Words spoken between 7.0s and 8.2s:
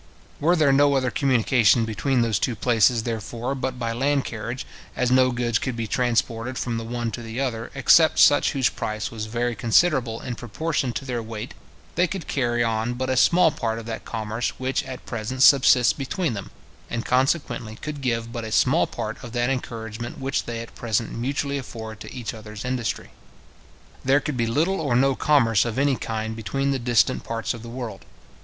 to the other, except